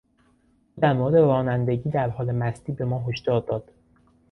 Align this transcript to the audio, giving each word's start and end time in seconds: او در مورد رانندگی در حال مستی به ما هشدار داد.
او 0.75 0.81
در 0.81 0.93
مورد 0.93 1.15
رانندگی 1.15 1.89
در 1.89 2.09
حال 2.09 2.31
مستی 2.31 2.71
به 2.71 2.85
ما 2.85 3.05
هشدار 3.07 3.41
داد. 3.41 3.71